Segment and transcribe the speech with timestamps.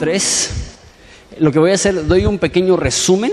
[0.00, 0.50] 3.
[1.38, 3.30] Lo que voy a hacer, doy un pequeño resumen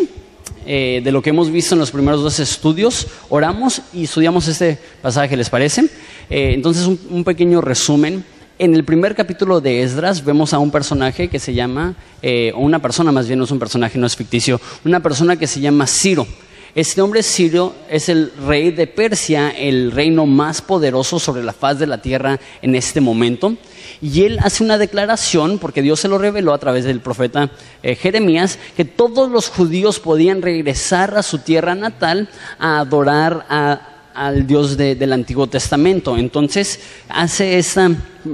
[0.65, 3.07] eh, de lo que hemos visto en los primeros dos estudios.
[3.29, 5.85] Oramos y estudiamos este pasaje, ¿les parece?
[6.29, 8.23] Eh, entonces, un, pequeño resumen.
[8.59, 12.59] En el primer capítulo de Esdras vemos a un personaje que se llama, eh, o
[12.59, 15.61] una persona más bien, no es un personaje, no es ficticio, una persona que se
[15.61, 16.27] llama Ciro.
[16.78, 21.80] Este hombre Ciro es el rey de Persia, el reino más poderoso sobre la faz
[21.80, 23.57] de la tierra en este momento.
[23.99, 27.49] Y él hace una declaración, porque Dios se lo reveló a través del profeta
[27.82, 33.96] eh, Jeremías, que todos los judíos podían regresar a su tierra natal a adorar a
[34.17, 36.17] al Dios de, del Antiguo Testamento.
[36.17, 37.91] Entonces hace esta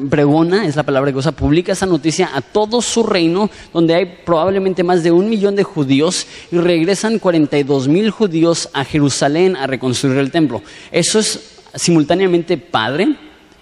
[0.09, 4.06] pregona, es la palabra que usa, publica esa noticia a todo su reino, donde hay
[4.26, 9.68] probablemente más de un millón de judíos y regresan 42 mil judíos a Jerusalén a
[9.68, 10.62] reconstruir el templo.
[10.92, 13.16] Eso es simultáneamente padre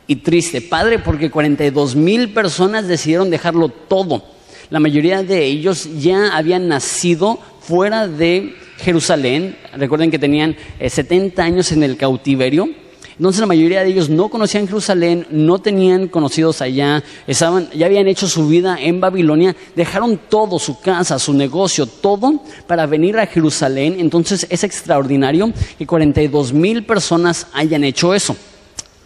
[0.06, 0.62] y triste.
[0.62, 4.24] Padre porque 42 mil personas decidieron dejarlo todo.
[4.70, 9.56] La mayoría de ellos ya habían nacido fuera de Jerusalén.
[9.74, 12.70] Recuerden que tenían 70 años en el cautiverio.
[13.18, 18.08] Entonces la mayoría de ellos no conocían Jerusalén, no tenían conocidos allá, estaban, ya habían
[18.08, 23.28] hecho su vida en Babilonia, dejaron todo, su casa, su negocio, todo para venir a
[23.28, 23.98] Jerusalén.
[24.00, 28.36] Entonces es extraordinario que 42 mil personas hayan hecho eso.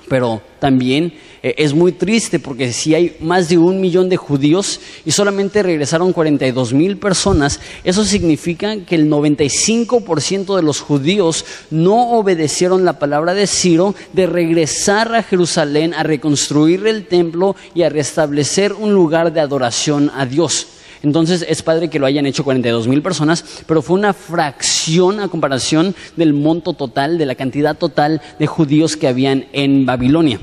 [0.07, 4.79] Pero también eh, es muy triste porque si hay más de un millón de judíos
[5.05, 12.11] y solamente regresaron 42 mil personas, eso significa que el 95% de los judíos no
[12.11, 17.89] obedecieron la palabra de Ciro de regresar a Jerusalén a reconstruir el templo y a
[17.89, 20.67] restablecer un lugar de adoración a Dios.
[21.05, 25.27] Entonces es padre que lo hayan hecho 42 mil personas, pero fue una fracción a
[25.27, 30.39] comparación del monto total, de la cantidad total de judíos que habían en Babilonia.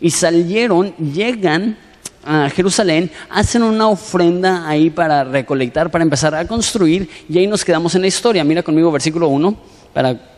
[0.00, 1.76] Y salieron, llegan
[2.24, 7.62] a Jerusalén, hacen una ofrenda ahí para recolectar, para empezar a construir, y ahí nos
[7.62, 8.42] quedamos en la historia.
[8.44, 9.56] Mira conmigo versículo 1
[9.92, 10.37] para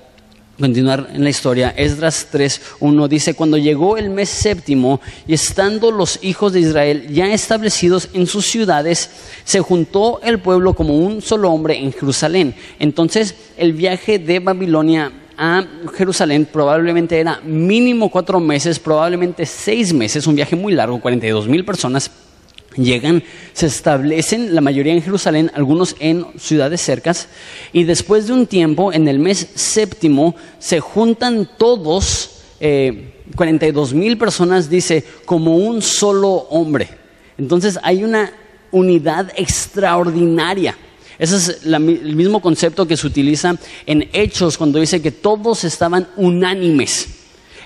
[0.60, 6.18] continuar en la historia, Esdras 3.1 dice, cuando llegó el mes séptimo y estando los
[6.22, 9.10] hijos de Israel ya establecidos en sus ciudades,
[9.44, 12.54] se juntó el pueblo como un solo hombre en Jerusalén.
[12.78, 15.64] Entonces el viaje de Babilonia a
[15.96, 21.64] Jerusalén probablemente era mínimo cuatro meses, probablemente seis meses, un viaje muy largo, 42 mil
[21.64, 22.10] personas
[22.76, 27.28] Llegan, se establecen, la mayoría en Jerusalén, algunos en ciudades cercas,
[27.72, 34.16] y después de un tiempo, en el mes séptimo, se juntan todos, eh, 42 mil
[34.18, 36.88] personas, dice, como un solo hombre.
[37.38, 38.32] Entonces hay una
[38.70, 40.76] unidad extraordinaria.
[41.18, 46.08] Ese es el mismo concepto que se utiliza en Hechos cuando dice que todos estaban
[46.16, 47.08] unánimes.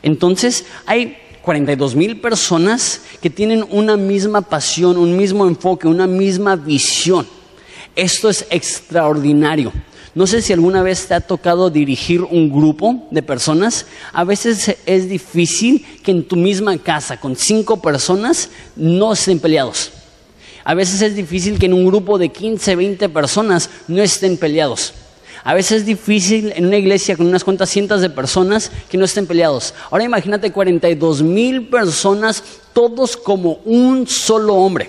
[0.02, 6.56] Entonces hay 42 mil personas que tienen una misma pasión, un mismo enfoque, una misma
[6.56, 7.26] visión.
[7.94, 9.70] Esto es extraordinario.
[10.14, 13.86] No sé si alguna vez te ha tocado dirigir un grupo de personas.
[14.12, 19.90] A veces es difícil que en tu misma casa, con cinco personas, no estén peleados.
[20.64, 24.94] A veces es difícil que en un grupo de 15, 20 personas no estén peleados.
[25.44, 29.04] A veces es difícil en una iglesia con unas cuantas cientos de personas que no
[29.04, 29.74] estén peleados.
[29.90, 34.88] Ahora imagínate 42 mil personas, todos como un solo hombre,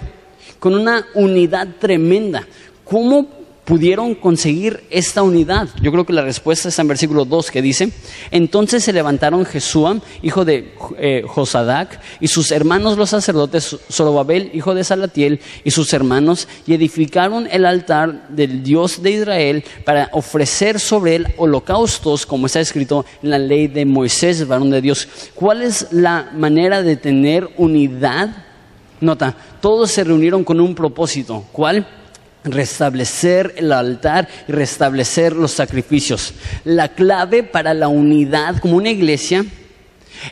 [0.57, 2.47] con una unidad tremenda.
[2.85, 5.67] ¿Cómo pudieron conseguir esta unidad?
[5.81, 7.91] Yo creo que la respuesta está en versículo 2 que dice,
[8.31, 14.75] entonces se levantaron Jesúa, hijo de eh, Josadac, y sus hermanos los sacerdotes, Zorobabel, hijo
[14.75, 20.79] de Salatiel, y sus hermanos, y edificaron el altar del Dios de Israel para ofrecer
[20.79, 25.07] sobre él holocaustos, como está escrito en la ley de Moisés, varón de Dios.
[25.33, 28.45] ¿Cuál es la manera de tener unidad?
[29.01, 31.43] Nota, todos se reunieron con un propósito.
[31.51, 31.87] ¿Cuál?
[32.45, 36.33] Restablecer el altar y restablecer los sacrificios.
[36.63, 39.45] La clave para la unidad como una iglesia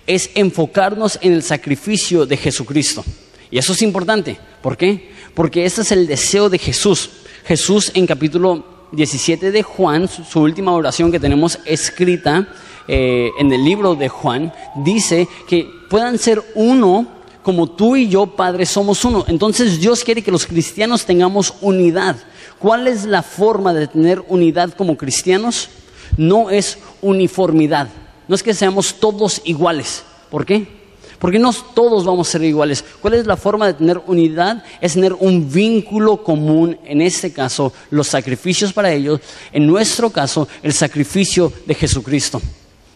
[0.08, 3.04] es enfocarnos en el sacrificio de Jesucristo.
[3.52, 4.38] Y eso es importante.
[4.62, 5.12] ¿Por qué?
[5.34, 7.10] Porque ese es el deseo de Jesús.
[7.46, 12.48] Jesús en capítulo 17 de Juan, su última oración que tenemos escrita
[12.88, 17.08] eh, en el libro de Juan, dice que puedan ser uno
[17.44, 19.26] como tú y yo, Padre, somos uno.
[19.28, 22.16] Entonces Dios quiere que los cristianos tengamos unidad.
[22.58, 25.70] ¿Cuál es la forma de tener unidad como cristianos?
[26.18, 27.90] No es uniformidad.
[28.28, 30.04] No es que seamos todos iguales.
[30.32, 30.84] ¿Por qué?
[31.20, 32.84] Porque no todos vamos a ser iguales.
[33.02, 34.64] ¿Cuál es la forma de tener unidad?
[34.82, 39.20] Es tener un vínculo común, en este caso, los sacrificios para ellos,
[39.52, 42.42] en nuestro caso, el sacrificio de Jesucristo.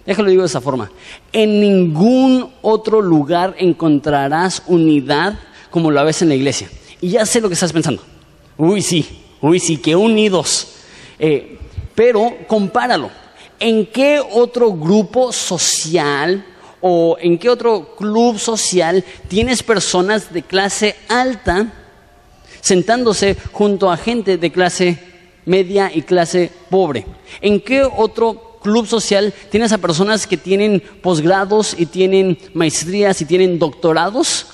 [0.07, 0.89] Déjalo digo de esa forma.
[1.33, 5.37] En ningún otro lugar encontrarás unidad
[5.69, 6.69] como la ves en la iglesia.
[7.01, 8.01] Y ya sé lo que estás pensando.
[8.57, 9.05] Uy, sí,
[9.41, 10.69] uy, sí, que unidos.
[11.19, 11.59] Eh,
[11.93, 13.11] pero compáralo.
[13.59, 16.45] ¿En qué otro grupo social
[16.79, 21.73] o en qué otro club social tienes personas de clase alta
[22.61, 24.99] sentándose junto a gente de clase
[25.43, 27.05] media y clase pobre?
[27.41, 33.25] ¿En qué otro club social tienes a personas que tienen posgrados y tienen maestrías y
[33.25, 34.47] tienen doctorados?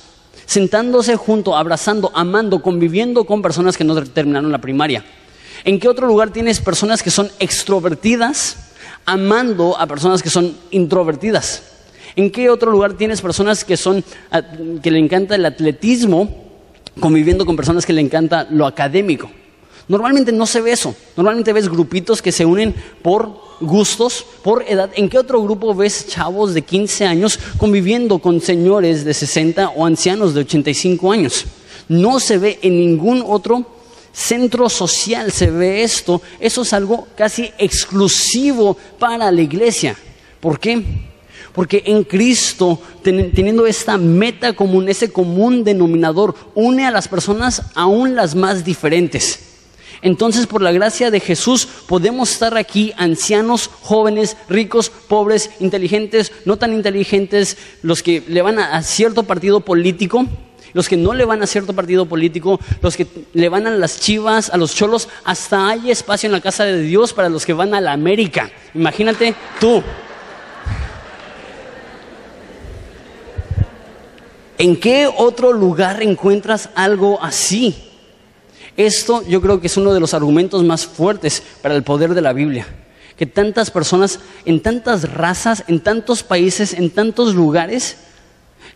[0.46, 5.04] Sentándose junto, abrazando, amando, conviviendo con personas que no terminaron la primaria.
[5.64, 8.72] ¿En qué otro lugar tienes personas que son extrovertidas,
[9.06, 11.64] amando a personas que son introvertidas?
[12.16, 14.44] ¿En qué otro lugar tienes personas que son ah,
[14.84, 16.52] que le encanta el atletismo,
[17.00, 19.32] conviviendo con personas que le encanta lo académico?
[19.88, 20.96] Normalmente no se ve eso.
[21.18, 24.92] Normalmente ves grupitos que se unen por gustos, por edad.
[24.96, 29.86] ¿En qué otro grupo ves chavos de 15 años conviviendo con señores de 60 o
[29.86, 31.46] ancianos de 85 años?
[31.88, 33.66] No se ve en ningún otro
[34.12, 36.22] centro social, se ve esto.
[36.40, 39.98] Eso es algo casi exclusivo para la iglesia.
[40.40, 40.84] ¿Por qué?
[41.54, 48.16] Porque en Cristo, teniendo esta meta común, ese común denominador, une a las personas aún
[48.16, 49.53] las más diferentes.
[50.04, 56.58] Entonces, por la gracia de Jesús, podemos estar aquí, ancianos, jóvenes, ricos, pobres, inteligentes, no
[56.58, 60.26] tan inteligentes, los que le van a, cierto partido político,
[60.74, 64.02] los que no le van a cierto partido político, los que le van a las
[64.02, 67.54] chivas, a los cholos, hasta hay espacio en la casa de Dios para los que
[67.54, 68.52] van a la América.
[68.74, 69.82] Imagínate tú.
[74.58, 77.93] ¿En qué otro lugar encuentras algo así?
[78.78, 82.22] Esto yo creo que es uno de los argumentos más fuertes para el poder de
[82.22, 82.66] la Biblia.
[83.18, 87.98] Que tantas personas en tantas razas, en tantos países, en tantos lugares,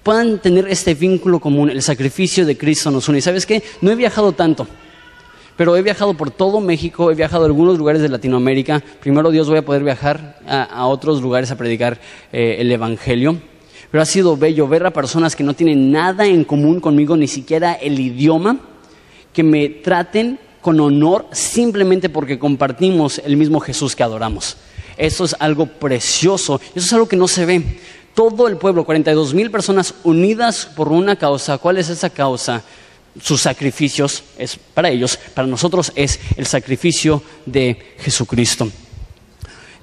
[0.03, 1.71] puedan tener este vínculo común.
[1.71, 3.17] El sacrificio de Cristo nos une.
[3.17, 3.63] ¿Y sabes qué?
[3.81, 4.67] No he viajado tanto,
[5.55, 8.83] pero he viajado por todo México, he viajado a algunos lugares de Latinoamérica.
[9.01, 11.99] Primero Dios voy a poder viajar a, otros lugares a predicar
[12.31, 13.37] eh, el Evangelio.
[13.89, 17.27] Pero ha sido bello ver a personas que no tienen nada en común conmigo, ni
[17.27, 18.59] siquiera el idioma
[19.37, 24.57] que me traten con honor simplemente porque compartimos el mismo Jesús que adoramos.
[24.97, 27.63] Eso es algo precioso, eso es algo que no se ve.
[28.15, 31.59] Todo el pueblo, 42 mil personas unidas por una causa.
[31.59, 32.63] ¿Cuál es esa causa?
[33.21, 38.67] Sus sacrificios es para ellos, para nosotros es el sacrificio de Jesucristo.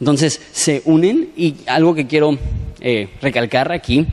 [0.01, 2.37] Entonces se unen y algo que quiero
[2.81, 4.05] eh, recalcar aquí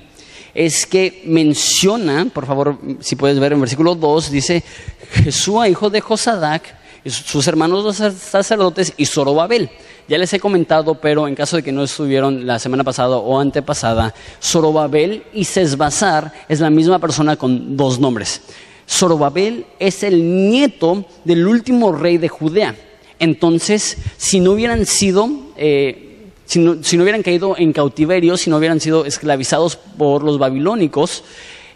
[0.53, 4.63] es que menciona, por favor, si puedes ver en versículo 2, dice
[5.12, 6.75] Jesús, hijo de Josadac,
[7.06, 9.69] sus hermanos los sacerdotes y Zorobabel.
[10.07, 13.39] Ya les he comentado, pero en caso de que no estuvieron la semana pasada o
[13.39, 18.42] antepasada, Zorobabel y Sesbazar es la misma persona con dos nombres.
[18.89, 22.75] Zorobabel es el nieto del último rey de Judea.
[23.19, 26.10] Entonces, si no hubieran sido eh,
[26.51, 31.24] si no, hubieran caído en cautiverio, si no hubieran sido esclavizados por los babilónicos,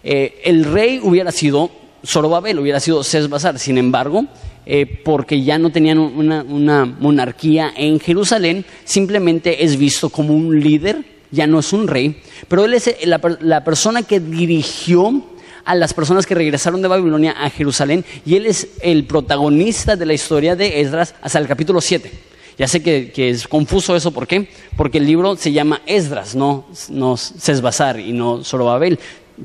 [0.04, 1.72] eh, el rey hubiera sido
[2.06, 3.57] Zorobabel, hubiera sido Sesbazar.
[3.57, 4.25] Sin embargo,
[4.66, 11.06] eh, porque ya no tenían una, monarquía en Jerusalén, simplemente es visto como un líder,
[11.31, 15.24] ya no es un rey, pero él es la, la persona que dirigió
[15.63, 20.06] a las personas que regresaron de Babilonia a Jerusalén y él es el protagonista de
[20.06, 22.34] la historia de Esdras hasta el capítulo 7.
[22.57, 24.47] Ya sé que, es confuso eso, ¿por qué?
[24.78, 28.97] Porque el libro se llama Esdras, no, no Sesbazar y no Zorobabel.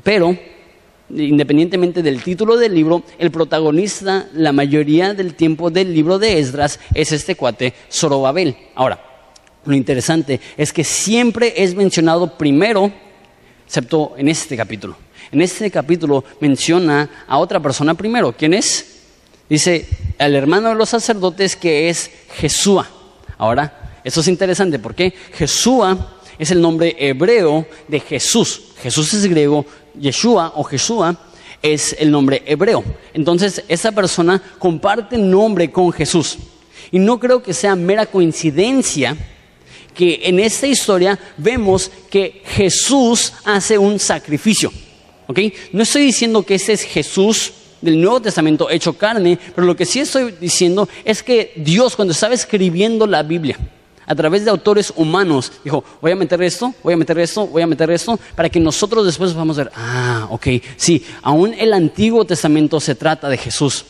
[0.03, 0.37] Pero,
[1.09, 6.79] independientemente del título del libro, el protagonista, la mayoría del tiempo del libro de Esdras,
[6.93, 8.55] es este cuate, Zorobabel.
[8.75, 9.03] Ahora,
[9.65, 12.93] lo interesante es que siempre es mencionado primero,
[13.65, 14.95] excepto en este capítulo.
[15.33, 18.33] En este capítulo menciona a otra persona primero.
[18.33, 19.01] ¿Quién es?
[19.49, 19.85] Dice
[20.17, 23.00] al hermano de los sacerdotes que es Jesúa.
[23.41, 28.61] Ahora, eso es interesante porque Jesúa es el nombre hebreo de Jesús.
[28.83, 29.65] Jesús es griego,
[29.99, 31.19] Yeshua o Jesúa
[31.59, 32.83] es el nombre hebreo.
[33.15, 36.37] Entonces, esa persona comparte nombre con Jesús.
[36.91, 39.17] Y no creo que sea mera coincidencia
[39.95, 44.71] que en esta historia vemos que Jesús hace un sacrificio.
[45.73, 49.85] No estoy diciendo que ese es Jesús del Nuevo Testamento hecho carne, pero lo que
[49.85, 53.57] sí estoy diciendo es que Dios cuando estaba escribiendo la Biblia,
[54.05, 57.61] a través de autores humanos, dijo, voy a meter esto, voy a meter esto, voy
[57.61, 61.71] a meter esto, para que nosotros después vamos a ver, ah, ok, sí, aún el
[61.73, 63.85] Antiguo Testamento se trata de Jesús.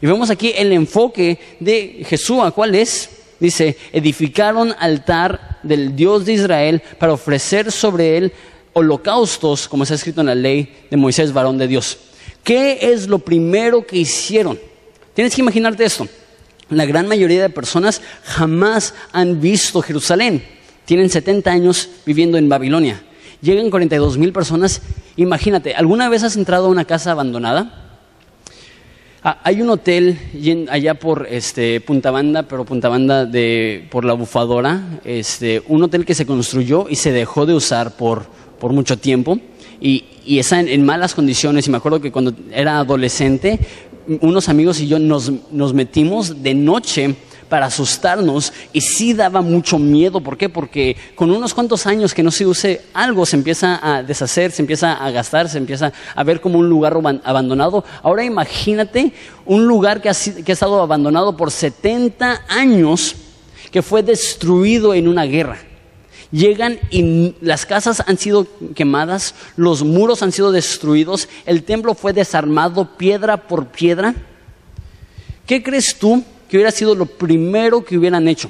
[0.00, 3.10] Y vemos aquí el enfoque de Jesús, ¿cuál es?
[3.38, 8.32] Dice, edificaron altar del Dios de Israel para ofrecer sobre él
[8.72, 11.98] holocaustos, como está escrito en la ley de Moisés, varón de Dios.
[12.50, 14.58] ¿Qué es lo primero que hicieron
[15.14, 16.08] Tienes que imaginarte esto.
[16.68, 20.42] La gran mayoría de personas jamás han visto Jerusalén.
[20.84, 23.04] Tienen 70 años viviendo en Babilonia.
[23.40, 24.82] Llegan 42 mil personas.
[25.14, 27.92] Imagínate, ¿alguna vez has entrado a una casa abandonada?
[29.22, 30.18] Ah, hay un hotel
[30.70, 36.04] allá por este, Punta Banda, pero Punta Banda de, por la bufadora, este, un hotel
[36.04, 38.26] que se construyó y se dejó de usar por,
[38.58, 39.38] por mucho tiempo
[39.80, 41.66] y, y en, malas condiciones.
[41.66, 43.58] Y me acuerdo que cuando era adolescente,
[44.20, 47.14] unos amigos y yo nos, nos metimos de noche
[47.48, 50.20] para asustarnos y sí daba mucho miedo.
[50.20, 50.48] ¿Por qué?
[50.48, 54.62] Porque con unos cuantos años que no se use algo se empieza a deshacer, se
[54.62, 57.84] empieza a gastar, se empieza a ver como un lugar abandonado.
[58.02, 59.12] Ahora imagínate
[59.44, 63.16] un lugar que ha, que ha estado abandonado por 70 años,
[63.70, 65.58] que fue destruido en una guerra.
[66.32, 72.12] Llegan y las casas han sido quemadas, los muros han sido destruidos, el templo fue
[72.12, 74.14] desarmado piedra por piedra.
[75.44, 78.48] ¿Qué crees tú que hubiera sido lo primero que hubieran hecho?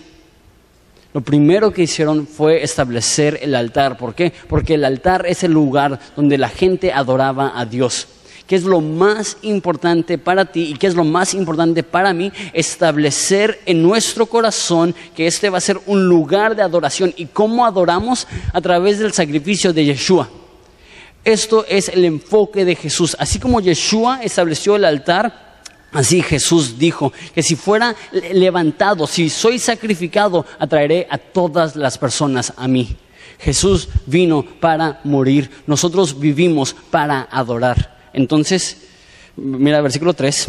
[1.15, 3.97] Lo primero que hicieron fue establecer el altar.
[3.97, 4.33] ¿Por qué?
[4.49, 8.07] Porque el altar es el lugar donde la gente adoraba a Dios.
[8.50, 12.33] ¿Qué es lo más importante para ti y qué es lo más importante para mí?
[12.52, 17.14] Establecer en nuestro corazón que este va a ser un lugar de adoración.
[17.16, 18.26] ¿Y cómo adoramos?
[18.52, 20.28] A través del sacrificio de Yeshua.
[21.23, 23.16] Esto es el enfoque de Jesús.
[23.21, 27.95] Así como Yeshua estableció el altar, Así Jesús dijo que si fuera
[28.33, 32.97] levantado, si soy sacrificado, atraeré a todas las personas a mí.
[33.38, 38.00] Jesús vino para morir, nosotros vivimos para adorar.
[38.12, 38.79] Entonces,
[39.37, 40.49] mira, versículo 3,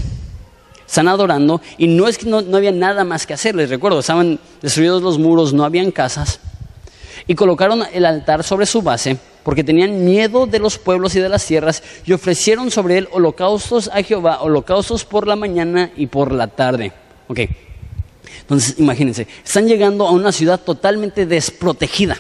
[0.85, 3.99] están adorando y no es que no, no había nada más que hacer, les recuerdo,
[3.99, 6.39] estaban destruidos los muros, no habían casas
[7.27, 11.29] y colocaron el altar sobre su base porque tenían miedo de los pueblos y de
[11.29, 16.31] las tierras, y ofrecieron sobre él holocaustos a Jehová, holocaustos por la mañana y por
[16.31, 16.91] la tarde.
[17.27, 17.39] Ok,
[18.41, 22.17] entonces imagínense, están llegando a una ciudad totalmente desprotegida,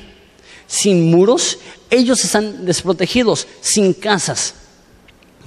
[0.67, 4.55] sin muros, ellos están desprotegidos, sin casas.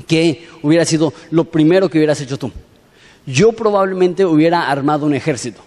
[0.06, 2.50] ¿Qué hubiera sido lo primero que hubieras hecho tú?
[3.26, 5.60] Yo probablemente hubiera armado un ejército.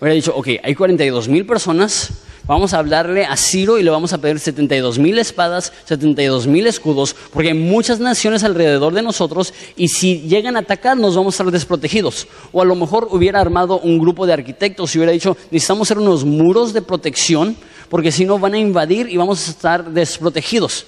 [0.00, 2.12] Hubiera dicho, ok, hay 42 mil personas,
[2.46, 6.68] Vamos a hablarle a Ciro y le vamos a pedir 72 mil espadas, 72 mil
[6.68, 11.34] escudos, porque hay muchas naciones alrededor de nosotros y si llegan a atacar nos vamos
[11.34, 12.28] a estar desprotegidos.
[12.52, 15.98] O a lo mejor hubiera armado un grupo de arquitectos y hubiera dicho, necesitamos hacer
[15.98, 17.56] unos muros de protección,
[17.88, 20.86] porque si no van a invadir y vamos a estar desprotegidos.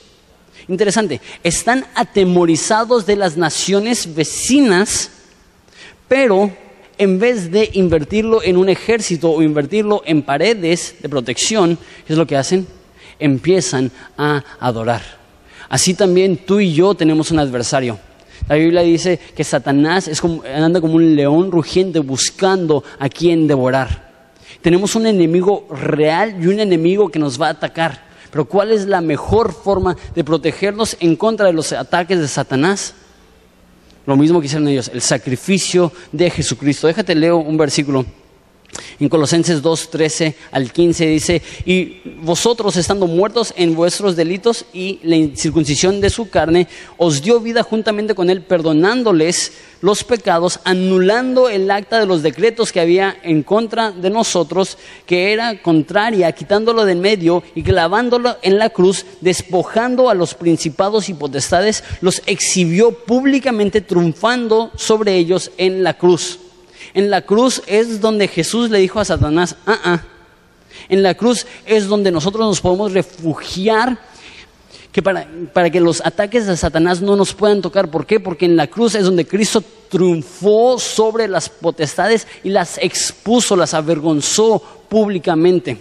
[0.69, 5.11] Interesante, están atemorizados de las naciones vecinas,
[6.07, 6.53] pero
[6.99, 12.19] en vez de invertirlo en un ejército o invertirlo en paredes de protección, ¿qué es
[12.19, 12.67] lo que hacen?
[13.19, 15.01] Empiezan a adorar.
[15.71, 17.99] Así también tú y yo tenemos un adversario.
[18.47, 23.47] La Biblia dice que Satanás es como, anda como un león rugiente buscando a quien
[23.47, 24.09] devorar.
[24.61, 28.08] Tenemos un enemigo real y un enemigo que nos va a atacar.
[28.31, 32.95] Pero ¿cuál es la mejor forma de protegernos en contra de los ataques de Satanás?
[34.07, 36.87] Lo mismo que hicieron ellos, el sacrificio de Jesucristo.
[36.87, 38.07] Déjate leo un versículo.
[39.01, 44.99] En Colosenses 2, 13 al 15 dice, y vosotros estando muertos en vuestros delitos y
[45.03, 51.49] la circuncisión de su carne, os dio vida juntamente con él, perdonándoles los pecados, anulando
[51.49, 56.85] el acta de los decretos que había en contra de nosotros, que era contraria, quitándolo
[56.85, 62.23] de en medio y clavándolo en la cruz, despojando a los principados y potestades, los
[62.27, 66.41] exhibió públicamente, triunfando sobre ellos en la cruz.
[66.95, 70.03] En la cruz es donde Jesús le dijo a Satanás, ah, ah.
[70.89, 73.99] En la cruz es donde nosotros nos podemos refugiar
[74.93, 77.91] que para, para, que los ataques de Satanás no nos puedan tocar.
[77.91, 78.21] ¿Por qué?
[78.21, 83.75] Porque en la cruz es donde Cristo triunfó sobre las potestades y las expuso, las
[83.75, 85.77] avergonzó públicamente.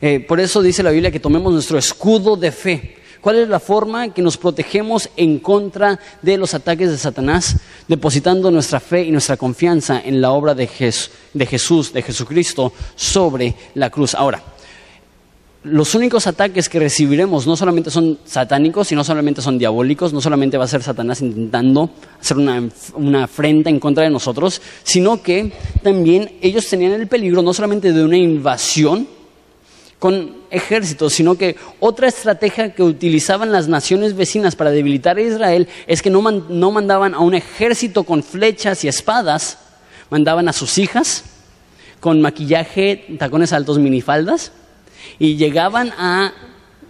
[0.00, 2.96] Eh, por eso dice la Biblia que tomemos nuestro escudo de fe.
[3.22, 7.56] ¿Cuál es la forma que nos protegemos en contra de los ataques de Satanás?
[7.86, 10.68] Depositando nuestra fe y nuestra confianza en la obra de,
[11.32, 14.16] de Jesús, de Jesucristo, sobre la cruz.
[14.16, 14.42] Ahora,
[15.62, 20.20] los únicos ataques que recibiremos no solamente son satánicos y no solamente son diabólicos, no
[20.20, 25.22] solamente va a ser Satanás intentando hacer una, una, afrenta en contra de nosotros, sino
[25.22, 25.52] que
[25.84, 29.06] también ellos tenían el peligro no solamente de una invasión,
[30.02, 35.68] con ejércitos, sino que otra estrategia que utilizaban las naciones vecinas para debilitar a Israel
[35.86, 39.58] es que no, no mandaban a un ejército con flechas y espadas,
[40.10, 41.22] mandaban a sus hijas
[42.00, 44.50] con maquillaje, tacones altos, minifaldas,
[45.20, 46.32] y llegaban a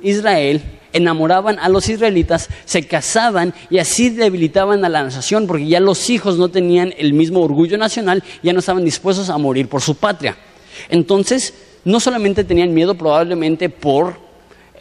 [0.03, 0.63] Israel
[0.95, 6.09] enamoraban a los israelitas, se casaban y así debilitaban a la nación porque ya los
[6.09, 9.97] hijos no tenían el mismo orgullo nacional, ya no estaban dispuestos a morir por su
[9.97, 10.37] patria.
[10.89, 14.17] Entonces, no solamente tenían miedo probablemente por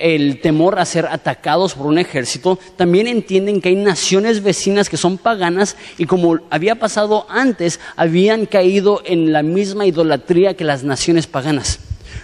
[0.02, 4.98] el temor a ser atacados por un ejército, también entienden que hay naciones vecinas que
[4.98, 10.84] son paganas y como había pasado antes, habían caído en la misma idolatría que las
[10.84, 11.80] naciones paganas.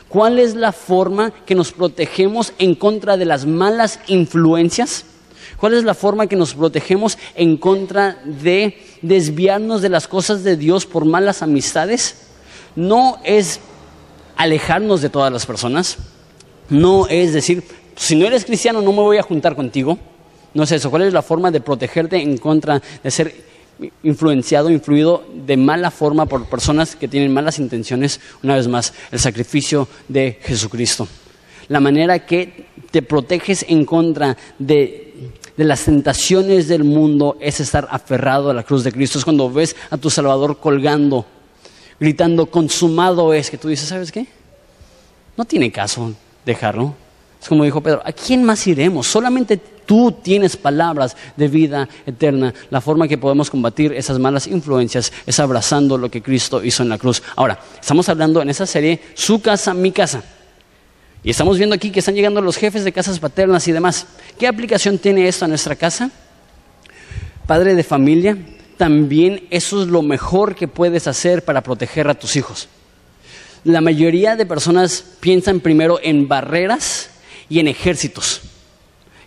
[0.09, 5.05] ¿Cuál es la forma que nos protegemos en contra de las malas influencias?
[5.57, 10.55] ¿Cuál es la forma que nos protegemos en contra de desviarnos de las cosas de
[10.55, 12.15] Dios por malas amistades?
[12.75, 13.59] No es
[14.37, 15.97] alejarnos de todas las personas,
[16.69, 17.63] no es decir,
[17.95, 19.97] si no eres cristiano no me voy a juntar contigo.
[20.53, 20.89] No es eso.
[20.89, 23.35] ¿Cuál es la forma de protegerte en contra de ser
[24.01, 28.19] influenciado, influido de mala forma por personas que tienen malas intenciones?
[28.43, 31.07] Una vez más, el sacrificio de Jesucristo.
[31.67, 37.87] La manera que te proteges en contra de, de las tentaciones del mundo es estar
[37.91, 39.19] aferrado a la cruz de Cristo.
[39.19, 41.25] Es cuando ves a tu Salvador colgando,
[41.99, 44.27] gritando, consumado es, que tú dices, ¿sabes qué?
[45.35, 46.13] No tiene caso
[46.45, 46.95] dejarlo.
[47.41, 49.07] Es como dijo Pedro, ¿a quién más iremos?
[49.07, 52.53] Solamente tú tienes palabras de vida eterna.
[52.69, 56.89] La forma que podemos combatir esas malas influencias es abrazando lo que Cristo hizo en
[56.89, 57.21] la cruz.
[57.35, 60.23] Ahora, estamos hablando en esa serie, su casa, mi casa.
[61.23, 64.07] Y estamos viendo aquí que están llegando los jefes de casas paternas y demás.
[64.37, 66.09] ¿Qué aplicación tiene esto a nuestra casa?
[67.45, 68.37] Padre de familia,
[68.77, 72.69] también eso es lo mejor que puedes hacer para proteger a tus hijos
[73.67, 77.09] la mayoría de personas piensan primero en barreras
[77.49, 78.41] y en ejércitos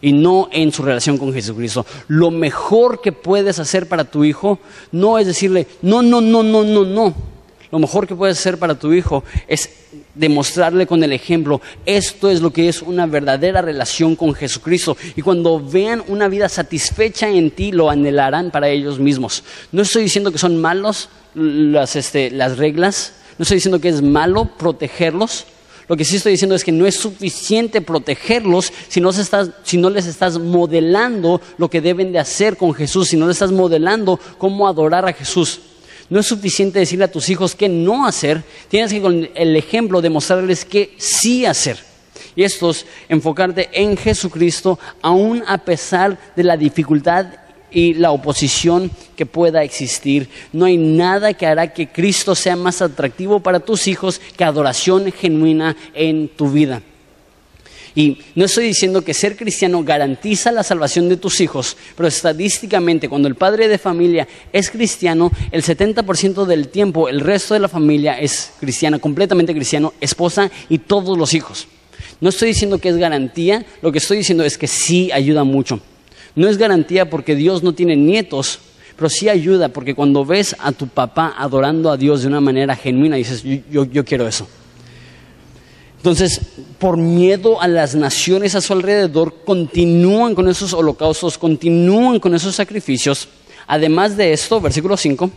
[0.00, 1.85] y no en su relación con Jesucristo.
[2.09, 4.59] Lo mejor que puedes hacer para tu hijo
[4.92, 7.14] no es decirle, no, no, no, no, no, no.
[7.71, 9.69] Lo mejor que puedes hacer para tu hijo es
[10.14, 14.97] demostrarle con el ejemplo, esto es lo que es una verdadera relación con Jesucristo.
[15.17, 19.45] Y cuando vean una vida satisfecha en ti, lo anhelarán para ellos mismos.
[19.73, 24.02] No estoy diciendo que son malos las, este, las reglas, no estoy diciendo que es
[24.02, 25.47] malo protegerlos.
[25.89, 29.91] Lo que sí estoy diciendo es que no es suficiente protegerlos si no, si no,
[29.91, 34.21] les estás modelando lo que deben de hacer con Jesús, si no les estás modelando
[34.39, 35.61] cómo adorar a Jesús.
[36.11, 40.03] No es suficiente decirle a tus hijos qué no hacer, tienes que con el ejemplo
[40.03, 41.79] demostrarles qué sí hacer.
[42.35, 47.27] Y esto es enfocarte en Jesucristo aún a pesar de la dificultad
[47.71, 50.29] y la oposición que pueda existir.
[50.53, 55.13] No hay nada que hará que Cristo sea más atractivo para tus hijos que adoración
[55.13, 56.83] genuina en tu vida.
[57.95, 63.09] Y no estoy diciendo que ser cristiano garantiza la salvación de tus hijos, pero estadísticamente
[63.09, 67.69] cuando el padre de familia es cristiano, el 70% del tiempo el resto de la
[67.69, 71.67] familia es cristiana, completamente cristiano, esposa y todos los hijos.
[72.21, 75.81] No estoy diciendo que es garantía, lo que estoy diciendo es que sí ayuda mucho.
[76.35, 78.61] No es garantía porque Dios no tiene nietos,
[78.97, 82.76] pero sí ayuda porque cuando ves a tu papá adorando a Dios de una manera
[82.76, 84.47] genuina, dices, yo, yo, quiero eso.
[86.00, 86.41] Entonces,
[86.78, 92.54] por miedo a las naciones a su alrededor, continúan con esos holocaustos, continúan con esos
[92.54, 93.28] sacrificios.
[93.67, 95.30] Además de esto, versículo 5,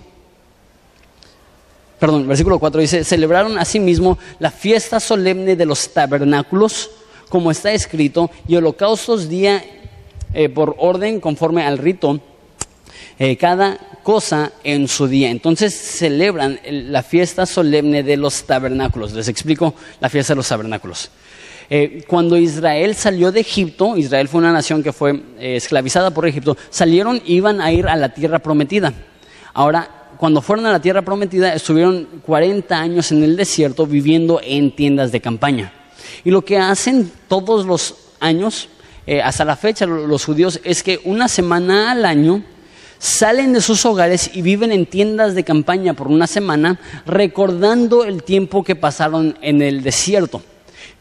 [1.99, 6.91] perdón, versículo 4 dice, celebraron asimismo la fiesta solemne de los tabernáculos,
[7.27, 9.65] como está escrito, y holocaustos día
[10.33, 12.21] eh, por orden conforme al rito
[13.19, 15.29] eh, cada cosa en su día.
[15.29, 19.13] Entonces celebran la fiesta solemne de los tabernáculos.
[19.13, 21.09] Les explico la fiesta de los tabernáculos.
[21.69, 26.57] Eh, cuando Israel salió de Egipto, Israel fue una nación que fue esclavizada por Egipto,
[26.69, 28.93] salieron, iban a ir a la tierra prometida.
[29.53, 34.75] Ahora, cuando fueron a la tierra prometida, estuvieron 40 años en el desierto viviendo en
[34.75, 35.73] tiendas de campaña.
[36.23, 38.69] Y lo que hacen todos los años
[39.05, 42.43] eh, hasta la fecha los judíos es que una semana al año
[43.03, 48.23] salen de sus hogares y viven en tiendas de campaña por una semana recordando el
[48.23, 50.41] tiempo que pasaron en el desierto.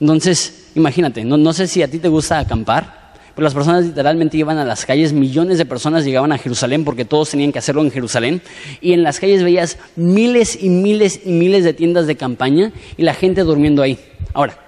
[0.01, 4.59] Entonces, imagínate, no, sé si a ti te gusta acampar, pero las personas literalmente iban
[4.59, 7.93] a las calles, millones de personas llegaban a Jerusalén porque todos tenían que hacerlo en
[7.93, 8.43] Jerusalén,
[8.81, 13.05] y en las calles veías miles y miles y miles de tiendas de campaña y
[13.05, 13.97] la gente durmiendo ahí.
[14.35, 14.59] Ahora,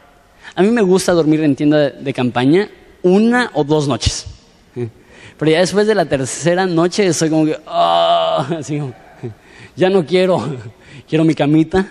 [0.54, 2.70] a mí me gusta dormir en tienda de campaña
[3.02, 4.26] una o dos noches.
[5.38, 8.60] Pero ya después de la tercera noche estoy como que, ah",
[9.76, 10.42] ya no quiero,
[11.08, 11.86] quiero mi camita,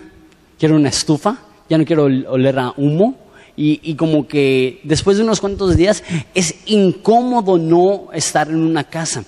[0.58, 1.38] quiero una estufa,
[1.69, 3.17] ya no quiero oler a humo.
[3.56, 6.03] Y, y, como que después de unos cuantos días
[6.34, 9.23] es incómodo no estar en una casa.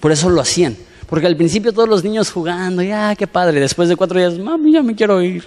[0.00, 0.74] Por eso lo hacían.
[1.06, 3.60] Porque al principio todos los niños jugando, ya, qué padre.
[3.60, 5.44] Después de cuatro días, mami, ya me quiero ir.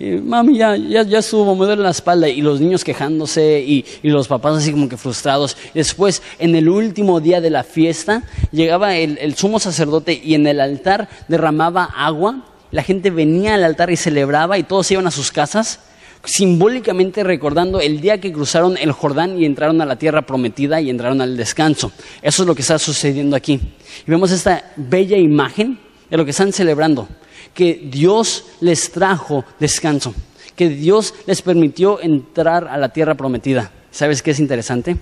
[0.00, 2.28] Mami, ya, ya, ya estuvo, me duele la espalda.
[2.28, 5.56] Y los niños quejándose y, y, los papás así como que frustrados.
[5.74, 10.46] Después, en el último día de la fiesta, llegaba el, el sumo sacerdote y en
[10.46, 12.46] el altar derramaba agua.
[12.70, 15.80] La gente venía al altar y celebraba y todos iban a sus casas
[16.24, 20.90] simbólicamente recordando el día que cruzaron el Jordán y entraron a la tierra prometida y
[20.90, 21.92] entraron al descanso.
[22.20, 23.60] Eso es lo que está sucediendo aquí.
[24.06, 25.78] Y vemos esta bella imagen
[26.10, 27.08] de lo que están celebrando
[27.54, 30.14] que Dios les trajo descanso,
[30.56, 33.70] que Dios les permitió entrar a la tierra prometida.
[33.90, 34.96] ¿Sabes qué es interesante?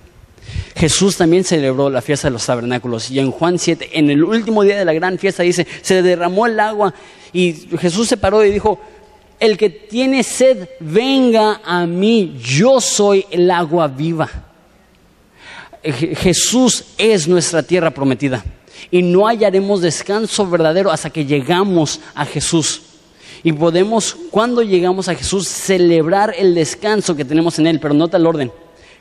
[0.75, 4.63] Jesús también celebró la fiesta de los tabernáculos y en Juan 7, en el último
[4.63, 6.93] día de la gran fiesta, dice, se derramó el agua
[7.33, 8.79] y Jesús se paró y dijo,
[9.39, 14.29] el que tiene sed, venga a mí, yo soy el agua viva.
[15.81, 18.43] Jesús es nuestra tierra prometida
[18.91, 22.81] y no hallaremos descanso verdadero hasta que llegamos a Jesús.
[23.43, 28.17] Y podemos, cuando llegamos a Jesús, celebrar el descanso que tenemos en Él, pero nota
[28.17, 28.51] el orden.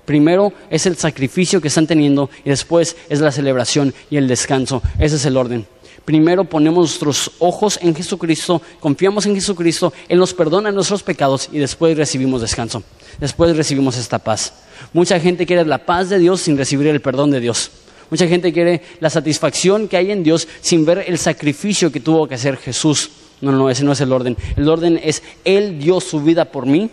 [0.05, 4.83] Primero es el sacrificio que están teniendo y después es la celebración y el descanso.
[4.99, 5.67] Ese es el orden.
[6.05, 11.59] Primero ponemos nuestros ojos en Jesucristo, confiamos en Jesucristo, Él nos perdona nuestros pecados y
[11.59, 12.83] después recibimos descanso.
[13.21, 14.55] Después recibimos esta paz.
[14.95, 17.71] Mucha gente quiere la paz de Dios sin recibir el perdón de Dios.
[18.11, 22.27] Mucha gente quiere la satisfacción que hay en Dios sin ver el sacrificio que tuvo
[22.27, 23.11] que hacer Jesús.
[23.41, 24.37] No, no, ese no es el orden.
[24.57, 26.91] El orden es, Él dio su vida por mí,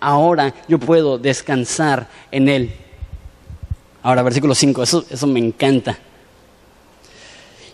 [0.00, 2.72] ahora yo puedo descansar en Él.
[4.02, 5.98] Ahora, versículo 5, eso, eso me encanta.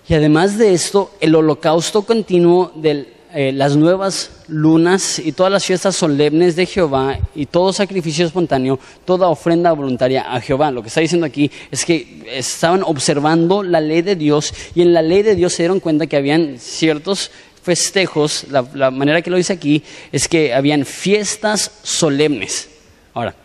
[0.09, 3.09] Y además de esto, el holocausto continuo del
[3.41, 8.81] eh, las nuevas lunas y todas las fiestas solemnes de Jehová y todo sacrificio espontáneo,
[9.05, 10.73] toda ofrenda voluntaria a Jehová.
[10.73, 14.93] Lo que está diciendo aquí es que estaban observando la ley de Dios y en
[14.93, 17.31] la ley de Dios se dieron cuenta que habían ciertos
[17.63, 22.69] festejos, la, manera que lo dice aquí es que habían fiestas solemnes.
[23.15, 23.37] Ahora,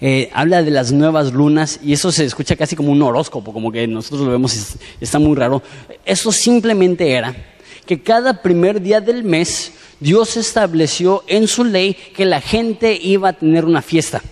[0.00, 3.72] eh, habla de las nuevas lunas y eso se escucha casi como un horóscopo, como
[3.72, 5.64] que nosotros lo vemos y está muy raro.
[6.04, 7.34] Eso simplemente era
[7.90, 13.30] que cada primer día del mes Dios estableció en su ley que la gente iba
[13.30, 14.22] a tener una fiesta,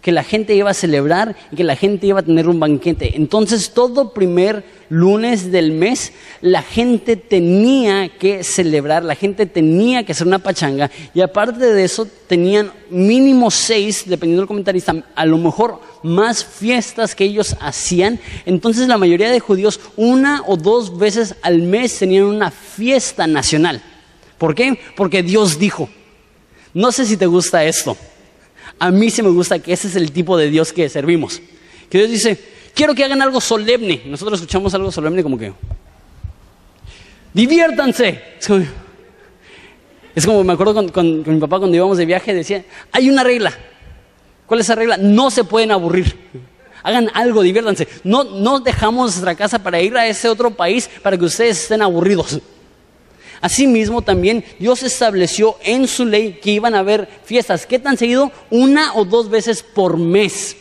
[0.00, 3.14] que la gente iba a celebrar y que la gente iba a tener un banquete.
[3.14, 10.12] Entonces todo primer lunes del mes, la gente tenía que celebrar, la gente tenía que
[10.12, 15.36] hacer una pachanga y aparte de eso tenían mínimo seis, dependiendo del comentarista, a lo
[15.36, 18.20] mejor más fiestas que ellos hacían.
[18.44, 23.82] Entonces la mayoría de judíos una o dos veces al mes tenían una fiesta nacional.
[24.38, 24.78] ¿Por qué?
[24.96, 25.88] Porque Dios dijo.
[26.74, 27.96] No sé si te gusta esto.
[28.78, 31.40] A mí sí me gusta que ese es el tipo de Dios que servimos.
[31.88, 32.38] Que Dios dice,
[32.74, 34.02] quiero que hagan algo solemne.
[34.06, 35.52] Nosotros escuchamos algo solemne como que,
[37.32, 38.20] diviértanse.
[40.14, 43.52] Es como, me acuerdo con, mi papá cuando íbamos de viaje, decía, hay una regla.
[44.46, 44.96] ¿Cuál es esa regla?
[44.96, 46.16] No se pueden aburrir.
[46.82, 47.86] Hagan algo, diviértanse.
[48.04, 51.82] No, no dejamos nuestra casa para ir a ese otro país para que ustedes estén
[51.82, 52.40] aburridos.
[53.40, 57.66] Asimismo, también Dios estableció en su ley que iban a haber fiestas.
[57.66, 58.30] ¿Qué tan seguido?
[58.50, 60.56] Una o dos veces por mes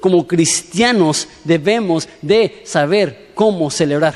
[0.00, 4.14] como cristianos debemos de saber cómo celebrar.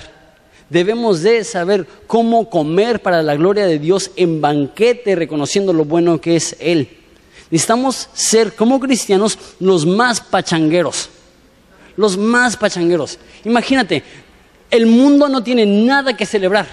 [0.71, 6.21] Debemos de saber cómo comer para la gloria de Dios en banquete, reconociendo lo bueno
[6.21, 6.89] que es Él.
[7.51, 11.11] Necesitamos ser como cristianos los más pachangueros.
[11.97, 13.19] Los más pachangueros.
[13.45, 14.03] Imagínate,
[14.71, 16.67] el mundo no tiene nada que celebrar.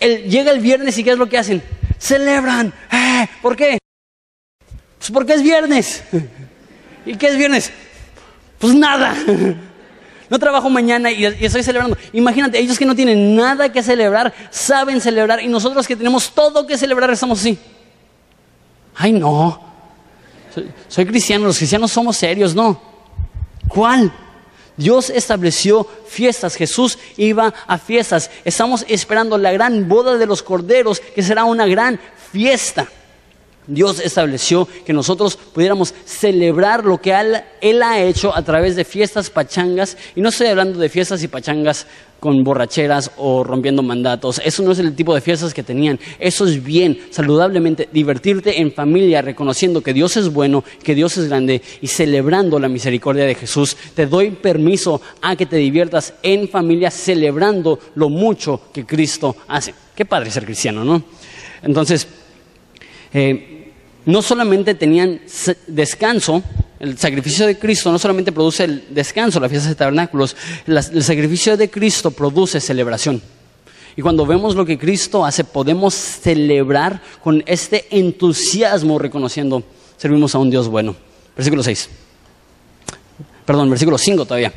[0.00, 1.62] llega el viernes y ¿qué es lo que hacen?
[1.98, 2.72] Celebran.
[2.92, 3.78] Eh, ¿Por qué?
[4.98, 6.02] Pues porque es viernes.
[7.06, 7.72] ¿Y qué es viernes?
[8.58, 9.14] Pues nada.
[10.30, 11.98] No trabajo mañana y, estoy celebrando.
[12.12, 16.66] Imagínate, ellos que no tienen nada que celebrar, saben celebrar y nosotros que tenemos todo
[16.66, 17.58] que celebrar estamos así.
[18.94, 19.60] Ay, no.
[20.88, 22.80] Soy, cristiano, los cristianos somos serios, no.
[23.68, 24.12] ¿Cuál?
[24.76, 28.30] Dios estableció fiestas, Jesús iba a fiestas.
[28.44, 31.98] Estamos esperando la gran boda de los corderos, que será una gran
[32.32, 32.88] fiesta.
[33.66, 37.14] Dios estableció que nosotros pudiéramos celebrar lo que
[37.60, 39.96] él, ha hecho a través de fiestas pachangas.
[40.14, 41.86] Y no estoy hablando de fiestas y pachangas
[42.24, 44.40] con borracheras o rompiendo mandatos.
[44.42, 46.00] Eso no es el tipo de fiestas que tenían.
[46.18, 51.28] Eso es bien, saludablemente, divertirte en familia, reconociendo que Dios es bueno, que Dios es
[51.28, 53.76] grande y celebrando la misericordia de Jesús.
[53.94, 59.74] Te doy permiso a que te diviertas en familia celebrando lo mucho que Cristo hace.
[59.94, 61.04] Qué padre ser cristiano, ¿no?
[61.62, 62.08] Entonces,
[63.12, 63.70] eh,
[64.06, 65.20] no solamente tenían
[65.66, 66.42] descanso,
[66.80, 71.56] el sacrificio de Cristo no solamente produce el descanso, la fiesta de tabernáculos, el sacrificio
[71.56, 73.22] de Cristo produce celebración.
[73.96, 79.62] Y cuando vemos lo que Cristo hace, podemos celebrar con este entusiasmo reconociendo,
[79.96, 80.96] servimos a un Dios bueno.
[81.36, 81.88] Versículo 6.
[83.44, 84.52] Perdón, versículo 5 todavía.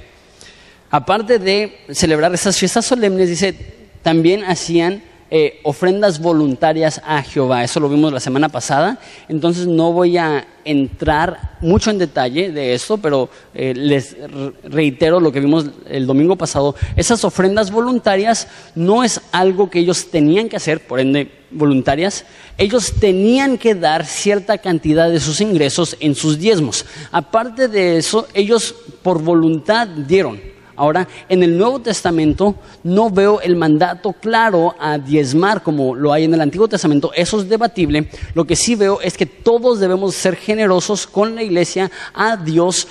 [0.90, 3.54] Aparte de celebrar esas fiestas solemnes, dice,
[4.02, 7.64] también hacían eh, ofrendas voluntarias a Jehová.
[7.64, 9.00] Eso lo vimos la semana pasada.
[9.28, 14.16] Entonces no voy a entrar mucho en detalle de esto, pero eh, les
[14.64, 16.76] reitero lo que vimos el domingo pasado.
[16.96, 22.26] Esas ofrendas voluntarias no es algo que ellos tenían que hacer, por ende voluntarias.
[22.58, 26.86] Ellos tenían que dar cierta cantidad de sus ingresos en sus diezmos.
[27.12, 30.57] Aparte de eso, ellos por voluntad dieron.
[30.78, 36.26] Ahora, en el Nuevo Testamento no veo el mandato claro a diezmar como lo hay
[36.26, 37.12] en el Antiguo Testamento.
[37.16, 38.10] Eso es debatible.
[38.36, 42.88] Lo que sí veo es que todos debemos ser generosos con la iglesia a Dios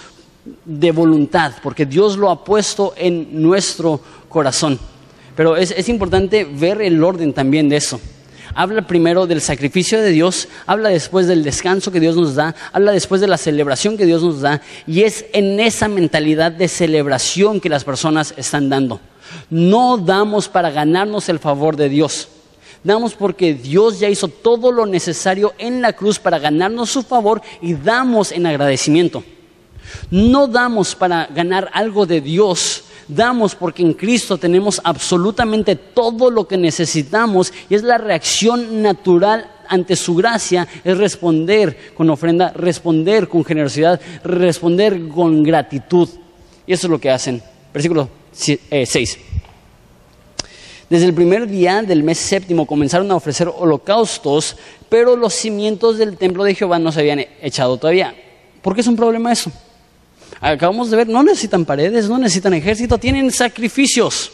[0.65, 4.79] de voluntad, porque Dios lo ha puesto en nuestro corazón.
[5.37, 8.01] Pero es, es importante ver el orden también de eso
[8.57, 12.91] habla primero del sacrificio de Dios, habla después del descanso que Dios nos da, habla
[12.93, 17.61] después de la celebración que Dios nos da, y es en esa mentalidad de celebración
[17.61, 18.99] que las personas están dando.
[19.51, 22.29] No damos para ganarnos el favor de Dios.
[22.83, 27.43] Damos porque Dios ya hizo todo lo necesario en la cruz para ganarnos su favor
[27.61, 29.23] y damos en agradecimiento.
[30.11, 36.47] No damos para ganar algo de Dios, damos porque en Cristo tenemos absolutamente todo lo
[36.47, 43.29] que necesitamos y es la reacción natural ante su gracia, es responder con ofrenda, responder
[43.29, 46.09] con generosidad, responder con gratitud.
[46.67, 47.43] Y eso es lo que hacen.
[47.73, 48.59] Versículo 6.
[48.71, 48.87] Eh,
[50.89, 54.57] Desde el primer día del mes séptimo comenzaron a ofrecer holocaustos,
[54.89, 58.15] pero los cimientos del templo de Jehová no se habían echado todavía.
[58.63, 59.51] ¿Por qué es un problema eso?
[60.41, 64.33] Acabamos de ver, no necesitan paredes, no necesitan ejército, tienen sacrificios.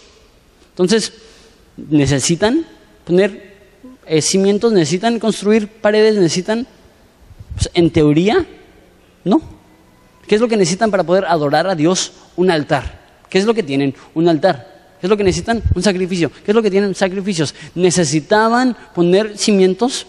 [0.70, 1.12] Entonces,
[1.76, 2.66] necesitan
[3.04, 3.52] poner
[4.06, 6.66] eh, cimientos, necesitan construir paredes, necesitan,
[7.54, 8.46] pues, en teoría,
[9.24, 9.40] no.
[10.26, 12.12] ¿Qué es lo que necesitan para poder adorar a Dios?
[12.36, 13.00] Un altar.
[13.28, 13.94] ¿Qué es lo que tienen?
[14.14, 14.96] Un altar.
[15.00, 15.62] ¿Qué es lo que necesitan?
[15.74, 16.30] Un sacrificio.
[16.30, 16.94] ¿Qué es lo que tienen?
[16.94, 17.54] Sacrificios.
[17.74, 20.06] ¿Necesitaban poner cimientos?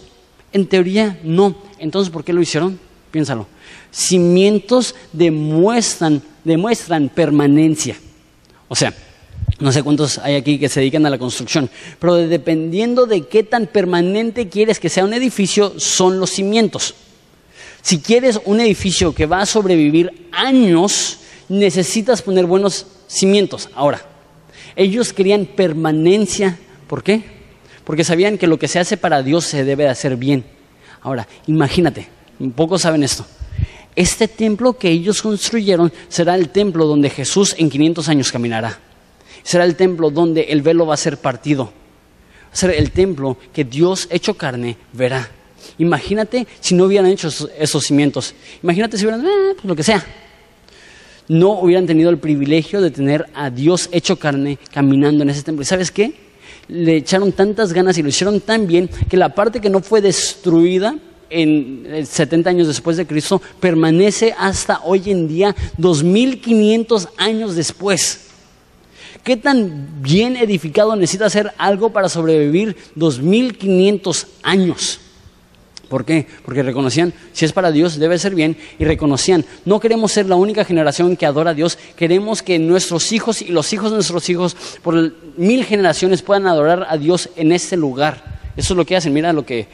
[0.52, 1.56] En teoría, no.
[1.78, 2.78] Entonces, ¿por qué lo hicieron?
[3.14, 3.46] Piénsalo.
[3.92, 6.20] Cimientos demuestran,
[7.14, 7.96] permanencia.
[8.66, 8.92] O sea,
[9.60, 13.44] no sé cuántos hay aquí que se dedican a la construcción, pero dependiendo de qué
[13.44, 16.96] tan permanente quieres que sea un edificio, son los cimientos.
[17.82, 23.68] Si quieres un edificio que va a sobrevivir años, necesitas poner buenos cimientos.
[23.76, 24.04] Ahora,
[24.74, 26.58] ellos querían permanencia.
[26.88, 27.22] ¿Por qué?
[27.84, 30.44] Porque sabían que lo que se hace para Dios se debe de hacer bien.
[31.00, 32.08] Ahora, imagínate,
[32.54, 33.26] pocos saben esto.
[33.96, 38.78] Este templo que ellos construyeron será el templo donde Jesús en 500 años caminará.
[39.42, 41.72] Será el templo donde el velo va a ser partido.
[42.52, 45.30] Será el templo que Dios hecho carne verá.
[45.78, 48.34] Imagínate si no hubieran hecho esos, cimientos.
[48.62, 50.04] Imagínate si hubieran, eh, pues lo que sea.
[51.28, 55.62] No hubieran tenido el privilegio de tener a Dios hecho carne caminando en ese templo.
[55.62, 56.14] ¿Y sabes qué?
[56.68, 60.00] Le echaron tantas ganas y lo hicieron tan bien que la parte que no fue
[60.00, 60.96] destruida
[61.30, 68.20] en 70 eh, años después de Cristo, permanece hasta hoy en día, 2500 años después.
[69.22, 75.00] ¿Qué tan bien edificado necesita ser algo para sobrevivir 2500 años?
[75.88, 76.26] ¿Por qué?
[76.44, 80.36] Porque reconocían, si es para Dios, debe ser bien, y reconocían, no queremos ser la
[80.36, 84.28] única generación que adora a Dios, queremos que nuestros hijos y los hijos de nuestros
[84.28, 88.40] hijos por mil generaciones puedan adorar a Dios en este lugar.
[88.56, 89.68] Eso es lo que hacen, mira lo que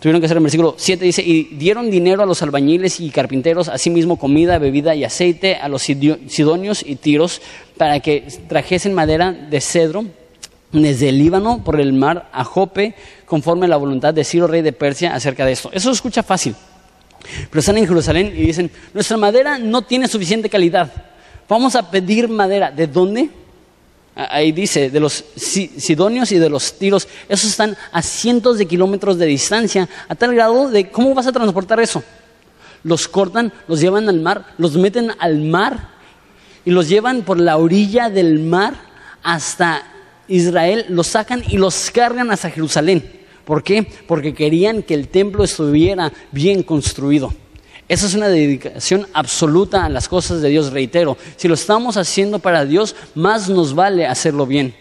[0.00, 3.68] Tuvieron que hacer el versículo 7, dice, y dieron dinero a los albañiles y carpinteros,
[3.68, 7.42] asimismo comida, bebida y aceite a los sidonios y tiros,
[7.76, 10.04] para que trajesen madera de cedro
[10.70, 12.94] desde el Líbano por el mar a Jope,
[13.26, 15.70] conforme a la voluntad de Ciro, rey de Persia, acerca de esto.
[15.72, 16.54] Eso escucha fácil,
[17.50, 20.92] pero están en Jerusalén y dicen, nuestra madera no tiene suficiente calidad,
[21.48, 22.70] vamos a pedir madera.
[22.70, 23.30] ¿De dónde?
[24.20, 29.16] Ahí dice, de los sidonios y de los tiros, esos están a cientos de kilómetros
[29.16, 32.02] de distancia, a tal grado de cómo vas a transportar eso.
[32.82, 35.90] Los cortan, los llevan al mar, los meten al mar
[36.64, 38.74] y los llevan por la orilla del mar
[39.22, 39.84] hasta
[40.26, 43.08] Israel, los sacan y los cargan hasta Jerusalén.
[43.44, 43.86] ¿Por qué?
[44.08, 47.32] Porque querían que el templo estuviera bien construido.
[47.88, 51.16] Esa es una dedicación absoluta a las cosas de Dios, reitero.
[51.36, 54.74] Si lo estamos haciendo para Dios, más nos vale hacerlo bien.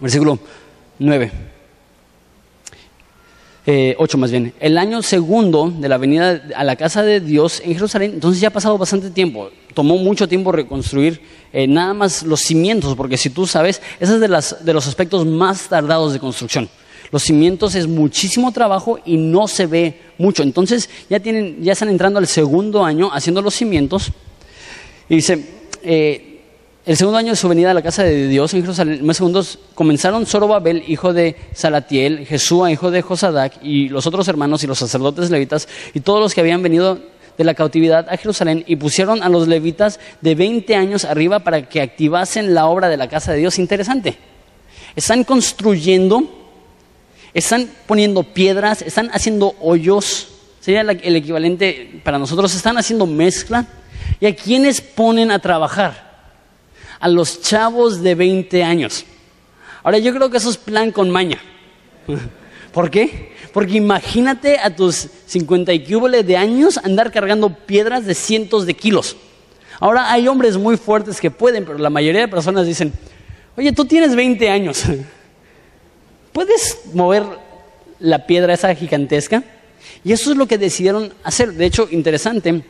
[0.00, 0.38] Versículo
[0.98, 1.30] 9.
[3.66, 7.62] eh, ocho más bien, el año segundo de la venida a la casa de Dios
[7.64, 9.50] en Jerusalén, entonces ya ha pasado bastante tiempo.
[9.74, 11.20] Tomó mucho tiempo reconstruir
[11.52, 14.88] eh, nada más los cimientos, porque si tú sabes, ese es de, las, de los
[14.88, 16.68] aspectos más tardados de construcción.
[17.12, 20.42] Los cimientos es muchísimo trabajo y no se ve mucho.
[20.42, 24.10] Entonces ya, tienen, ya están entrando al segundo año haciendo los cimientos.
[25.10, 25.46] Y dice,
[25.82, 26.32] eh,
[26.84, 29.60] el segundo año de su venida a la casa de Dios en Jerusalén, mes segundos,
[29.74, 34.80] comenzaron Zorobabel, hijo de Salatiel, Jesúa, hijo de Josadac, y los otros hermanos y los
[34.80, 36.98] sacerdotes levitas, y todos los que habían venido
[37.38, 41.68] de la cautividad a Jerusalén, y pusieron a los levitas de 20 años arriba para
[41.68, 43.60] que activasen la obra de la casa de Dios.
[43.60, 44.16] Interesante.
[44.96, 46.41] Están construyendo,
[47.34, 50.28] están poniendo piedras, están haciendo hoyos,
[50.60, 53.66] sería el equivalente para nosotros, están haciendo mezcla.
[54.20, 56.12] ¿Y a quiénes ponen a trabajar?
[57.02, 59.04] a los chavos de 20 años.
[59.82, 61.38] Ahora yo creo que eso es plan con maña.
[62.72, 63.32] ¿Por qué?
[63.52, 65.82] Porque imagínate a tus 50 y
[66.22, 69.16] de años andar cargando piedras de cientos de kilos.
[69.80, 72.92] Ahora hay hombres muy fuertes que pueden, pero la mayoría de personas dicen,
[73.56, 74.84] oye, tú tienes 20 años,
[76.32, 77.24] ¿puedes mover
[77.98, 79.42] la piedra esa gigantesca?
[80.04, 81.52] Y eso es lo que decidieron hacer.
[81.52, 82.62] De hecho, interesante,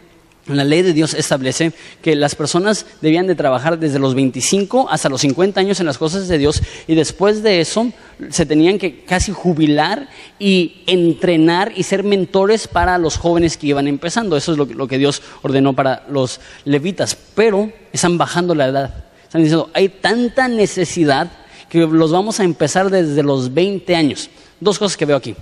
[0.46, 1.72] la ley de Dios establece
[2.02, 5.98] que las personas debían de trabajar desde los 25 hasta los 50 años en las
[5.98, 7.92] cosas de Dios y después de eso
[8.28, 10.08] se tenían que casi jubilar
[10.40, 14.36] y entrenar y ser mentores para los jóvenes que iban empezando.
[14.36, 17.16] Eso es lo que, Dios ordenó para los levitas.
[17.36, 19.04] Pero están bajando la edad.
[19.22, 21.30] Están diciendo, hay tanta necesidad
[21.72, 24.28] que los vamos a empezar desde los 20 años.
[24.60, 25.34] Dos cosas que veo aquí.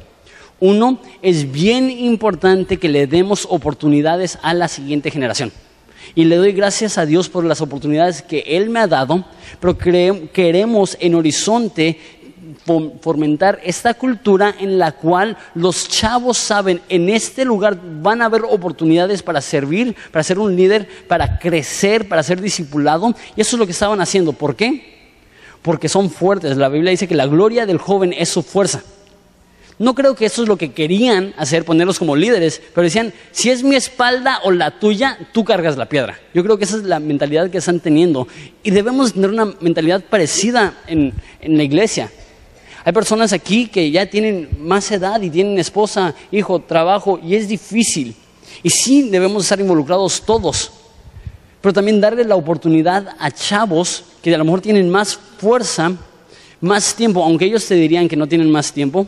[0.61, 5.51] Uno, es bien importante que le demos oportunidades a la siguiente generación.
[6.15, 9.25] Y le doy gracias a Dios por las oportunidades que Él me ha dado,
[9.59, 11.99] pero queremos en Horizonte
[13.01, 18.43] fomentar esta cultura en la cual los chavos saben, en este lugar van a haber
[18.45, 23.17] oportunidades para servir, para ser un líder, para crecer, para ser discipulado.
[23.35, 24.33] Y eso es lo que estaban haciendo.
[24.33, 25.00] ¿Por qué?
[25.63, 26.57] Porque son fuertes.
[26.57, 28.83] La Biblia dice que la gloria del joven es su fuerza.
[29.81, 33.49] No creo que eso es lo que querían hacer, ponerlos como líderes, pero decían, si
[33.49, 36.21] es mi espalda o la tuya, tú cargas la piedra.
[36.35, 38.29] Yo creo que esa es la mentalidad que están teniendo.
[38.63, 42.13] Y debemos tener una mentalidad parecida en, la iglesia.
[42.85, 47.49] Hay personas aquí que ya tienen más edad y tienen esposa, hijo, trabajo, y es
[47.49, 48.15] difícil.
[48.63, 50.73] Y sí debemos estar involucrados todos,
[51.61, 55.93] pero también darle la oportunidad a chavos que a lo mejor tienen más fuerza,
[56.61, 59.07] más tiempo, aunque ellos te dirían que no tienen más tiempo,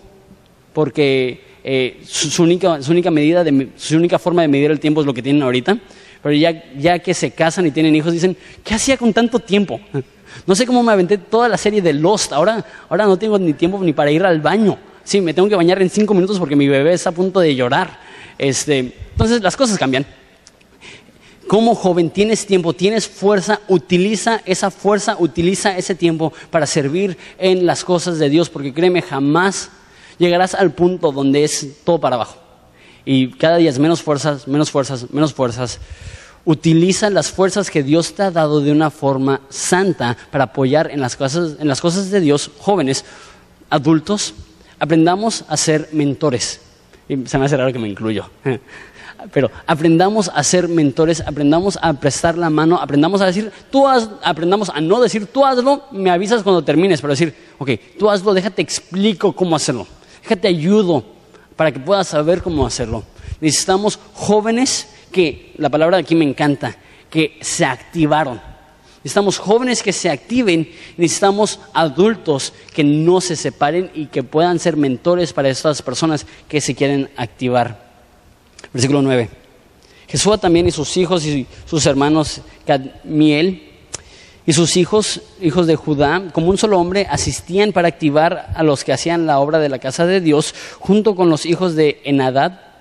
[0.73, 5.01] porque eh, su, única, su, única medida de, su única forma de medir el tiempo
[5.01, 5.79] es lo que tienen ahorita.
[6.23, 9.81] Pero ya, ya que se casan y tienen hijos, dicen, ¿qué hacía con tanto tiempo?
[10.47, 12.33] No sé cómo me aventé toda la serie de Lost.
[12.33, 14.79] Ahora, ahora no tengo ni tiempo ni para ir al baño.
[15.05, 17.55] Sí, me tengo que bañar en cinco minutos porque mi bebé está a punto de
[17.55, 18.01] llorar.
[18.39, 20.07] Este, entonces las cosas cambian.
[21.49, 27.67] Como joven tienes tiempo, tienes fuerza, utiliza esa fuerza, utiliza ese tiempo para servir en
[27.67, 29.71] las cosas de Dios, porque créeme, jamás
[30.19, 32.37] llegarás al punto donde es todo para abajo.
[33.05, 35.81] Y cada día es menos fuerzas, menos fuerzas, menos fuerzas.
[36.45, 41.01] Utiliza las fuerzas que Dios te ha dado de una forma santa para apoyar en
[41.01, 43.05] las cosas, en las cosas de Dios, jóvenes,
[43.71, 44.35] adultos.
[44.79, 46.61] Aprendamos a ser mentores.
[47.09, 48.31] Y se me hace raro que me incluyo.
[49.33, 54.09] Pero aprendamos a ser mentores, aprendamos a prestar la mano, aprendamos a decir, tú haz,
[54.23, 58.35] aprendamos a no decir, tú hazlo, me avisas cuando termines, pero decir, ok, tú hazlo,
[58.35, 59.87] déjate explico cómo hacerlo.
[60.23, 61.05] Déjate ayudo
[61.57, 63.05] para que puedas saber cómo hacerlo.
[63.41, 66.77] Necesitamos jóvenes que, la palabra de aquí me encanta,
[67.11, 68.41] que se activaron.
[69.05, 74.77] Necesitamos jóvenes que se activen, necesitamos adultos que no se separen y que puedan ser
[74.77, 77.92] mentores para estas personas que se quieren activar.
[78.73, 79.29] Versículo 9.
[80.09, 83.71] Jesús también y sus hijos y sus hermanos Cadmiel
[84.45, 88.85] y sus hijos, hijos de Judá, como un solo hombre, asistían para activar a los
[88.85, 92.72] que hacían la obra de la casa de Dios, junto con los hijos de Enadad,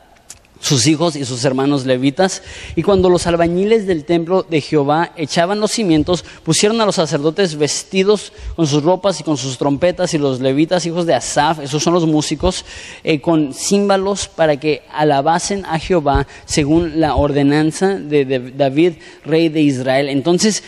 [0.61, 2.41] sus hijos y sus hermanos levitas.
[2.75, 7.55] Y cuando los albañiles del templo de Jehová echaban los cimientos, pusieron a los sacerdotes
[7.55, 11.83] vestidos con sus ropas y con sus trompetas, y los levitas, hijos de Asaf, esos
[11.83, 12.63] son los músicos,
[13.03, 18.93] eh, con címbalos para que alabasen a Jehová según la ordenanza de David,
[19.25, 20.09] rey de Israel.
[20.09, 20.63] Entonces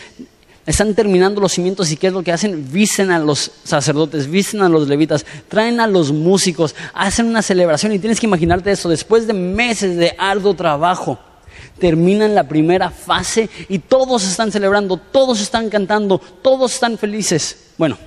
[0.66, 2.70] están terminando los cimientos y ¿qué es lo que hacen?
[2.72, 7.92] Visten a los sacerdotes, visten a los levitas, traen a los músicos, hacen una celebración
[7.92, 11.18] y tienes que imaginarte eso, después de meses de arduo trabajo,
[11.78, 17.72] terminan la primera fase y todos están celebrando, todos están cantando, todos están felices.
[17.76, 17.98] Bueno,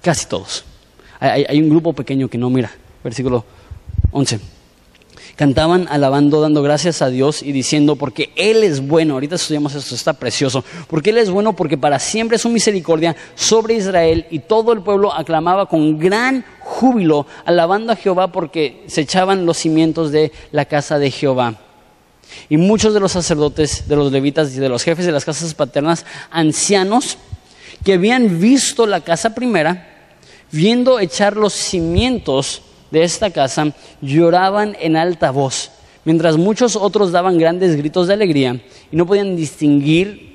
[0.00, 0.64] casi todos.
[1.20, 2.70] Hay, un grupo pequeño que no mira,
[3.04, 3.44] versículo
[4.10, 4.40] 11.
[5.42, 9.14] Cantaban alabando, dando gracias a Dios y diciendo, porque Él es bueno.
[9.14, 10.62] Ahorita estudiamos esto, está precioso.
[10.86, 14.24] Porque Él es bueno, porque para siempre es su misericordia sobre Israel.
[14.30, 19.56] Y todo el pueblo aclamaba con gran júbilo, alabando a Jehová, porque se echaban los
[19.56, 21.56] cimientos de la casa de Jehová.
[22.48, 25.54] Y muchos de los sacerdotes, de los levitas y de los jefes de las casas
[25.54, 27.18] paternas, ancianos,
[27.84, 30.06] que habían visto la casa primera,
[30.52, 32.62] viendo echar los cimientos
[32.92, 35.72] de esta casa, lloraban en alta voz,
[36.04, 38.60] mientras muchos otros daban grandes gritos de alegría
[38.92, 40.32] y no podían distinguir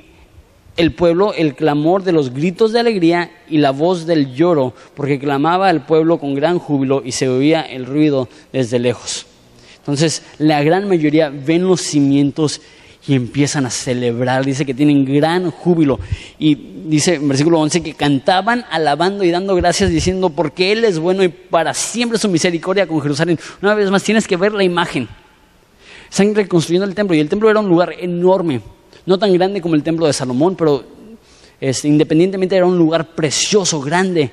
[0.76, 5.20] el pueblo el clamor de los gritos de alegría y la voz del lloro, porque
[5.20, 9.26] clamaba el pueblo con gran júbilo y se oía el ruido desde lejos.
[9.80, 12.62] Entonces, la gran mayoría ven los cimientos
[13.08, 14.46] y empiezan a celebrar.
[14.46, 16.00] Dice que tienen gran júbilo.
[16.38, 16.56] Y
[16.88, 21.24] dice en versículo 11 que cantaban alabando y dando gracias diciendo porque Él es bueno
[21.24, 23.40] y para siempre su misericordia con Jerusalén.
[23.62, 25.08] Una vez más tienes que ver la imagen.
[26.10, 28.62] Están reconstruyendo el templo y el templo era un lugar enorme.
[29.06, 30.84] No tan grande como el templo de Salomón, pero
[31.62, 34.32] este, independientemente era un lugar precioso, grande.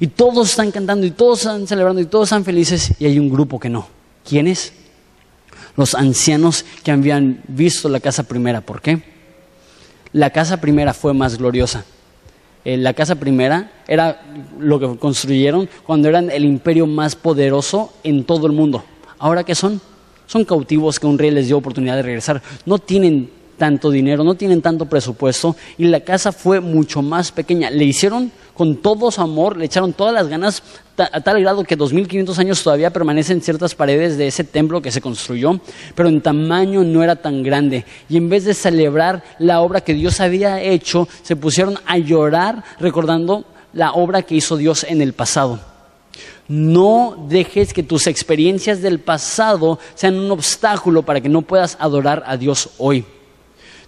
[0.00, 3.30] Y todos están cantando y todos están celebrando y todos están felices y hay un
[3.30, 3.88] grupo que no.
[4.28, 4.72] ¿Quiénes?
[5.76, 8.60] Los ancianos que habían visto la casa primera.
[8.60, 9.02] ¿Por qué?
[10.12, 11.84] La casa primera fue más gloriosa.
[12.64, 14.22] Eh, la casa primera era
[14.58, 18.82] lo que construyeron cuando eran el imperio más poderoso en todo el mundo.
[19.18, 19.80] ¿Ahora qué son?
[20.26, 22.42] Son cautivos que un rey les dio oportunidad de regresar.
[22.64, 27.70] No tienen tanto dinero, no tienen tanto presupuesto y la casa fue mucho más pequeña.
[27.70, 30.62] Le hicieron con todo su amor, le echaron todas las ganas
[30.98, 35.02] a tal grado que 2500 años todavía permanecen ciertas paredes de ese templo que se
[35.02, 35.60] construyó,
[35.94, 37.84] pero en tamaño no era tan grande.
[38.08, 42.64] Y en vez de celebrar la obra que Dios había hecho, se pusieron a llorar
[42.80, 43.44] recordando
[43.74, 45.60] la obra que hizo Dios en el pasado.
[46.48, 52.22] No dejes que tus experiencias del pasado sean un obstáculo para que no puedas adorar
[52.26, 53.04] a Dios hoy.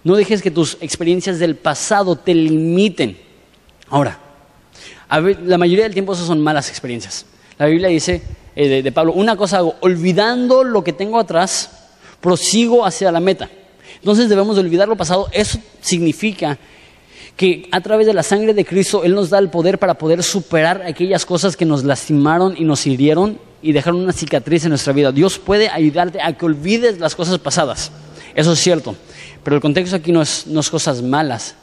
[0.03, 3.17] No dejes que tus experiencias del pasado te limiten.
[3.89, 4.19] Ahora,
[5.09, 7.25] la mayoría del tiempo esas son malas experiencias.
[7.57, 8.21] La Biblia dice
[8.55, 11.71] eh, de, Pablo, una cosa hago, olvidando lo que tengo atrás,
[12.21, 13.49] prosigo hacia la meta.
[13.95, 15.27] Entonces debemos olvidar lo pasado.
[15.31, 16.57] Eso significa
[17.35, 20.23] que a través de la sangre de Cristo Él nos da el poder para poder
[20.23, 24.93] superar aquellas cosas que nos lastimaron y nos hirieron y dejaron una cicatriz en nuestra
[24.93, 25.11] vida.
[25.11, 27.91] Dios puede ayudarte a que olvides las cosas pasadas.
[28.35, 28.95] Eso es cierto.
[29.43, 31.55] Pero el contexto aquí no es, cosas malas.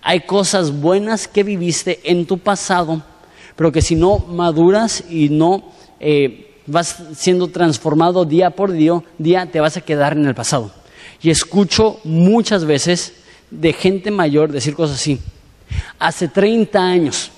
[0.00, 3.02] Hay cosas buenas que viviste en tu pasado,
[3.56, 9.46] pero que si no maduras y no eh, vas siendo transformado día por día, día,
[9.46, 10.72] te vas a quedar en el pasado.
[11.22, 13.12] Y escucho muchas veces
[13.50, 15.20] de gente mayor decir cosas así.
[15.98, 17.30] Hace 30 años.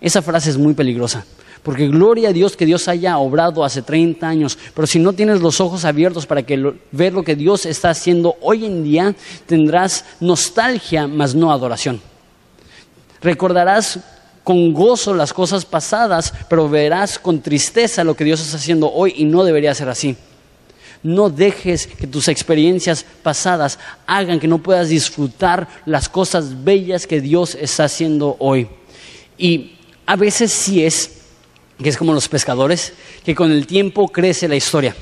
[0.00, 1.24] Esa frase es muy peligrosa.
[1.62, 5.40] Porque gloria a Dios que Dios haya obrado hace 30 años, pero si no tienes
[5.40, 6.44] los ojos abiertos para
[6.90, 9.14] ver lo que Dios está haciendo hoy en día,
[9.46, 12.00] tendrás nostalgia, mas no adoración.
[13.20, 14.00] Recordarás
[14.42, 19.14] con gozo las cosas pasadas, pero verás con tristeza lo que Dios está haciendo hoy
[19.16, 20.16] y no debería ser así.
[21.04, 27.20] No dejes que tus experiencias pasadas hagan que no puedas disfrutar las cosas bellas que
[27.20, 28.68] Dios está haciendo hoy.
[29.38, 31.21] Y a veces sí es
[31.82, 32.92] que es como los pescadores,
[33.24, 34.94] que con el tiempo crece la historia.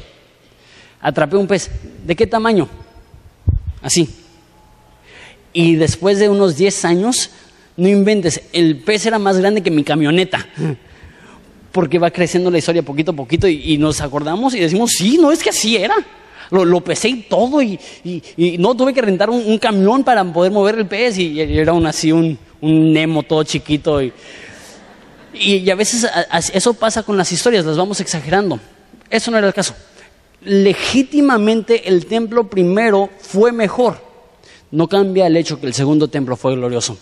[1.00, 1.70] Atrapé un pez,
[2.04, 2.68] ¿de qué tamaño?
[3.82, 4.08] Así.
[5.52, 7.30] Y después de unos 10 años,
[7.76, 10.46] no inventes, el pez era más grande que mi camioneta.
[11.72, 15.30] Porque va creciendo la historia poquito a poquito y, nos acordamos y decimos, sí, no
[15.32, 15.94] es que así era.
[16.50, 17.78] Lo, pesé y todo y,
[18.58, 22.10] no tuve que rentar un, camión para poder mover el pez y, era aún así
[22.10, 24.02] un, un Nemo todo chiquito.
[24.02, 24.12] Y,
[25.32, 26.06] y, a veces
[26.52, 28.58] eso pasa con las historias, las vamos exagerando.
[29.08, 29.74] Eso no era el caso.
[30.42, 34.00] Legítimamente el templo primero fue mejor.
[34.70, 36.96] No cambia el hecho que el segundo templo fue glorioso.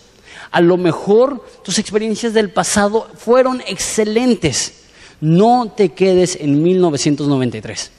[0.51, 4.73] A lo mejor tus experiencias del pasado fueron excelentes.
[5.21, 7.91] No te quedes en 1993.